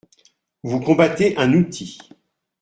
[0.63, 1.99] Vous combattez un outil.